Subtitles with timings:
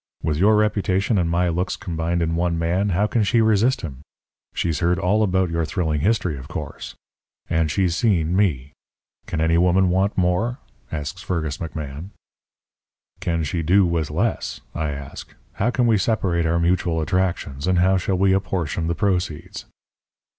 [0.23, 4.01] With your reputation and my looks combined in one man, how can she resist him?
[4.51, 6.95] She's heard all about your thrilling history, of course.
[7.51, 8.71] And she's seen me.
[9.27, 10.57] Can any woman want more?'
[10.91, 12.09] asks Fergus McMahan.
[13.19, 15.35] "'Can she do with less?' I ask.
[15.53, 19.65] 'How can we separate our mutual attractions, and how shall we apportion the proceeds?'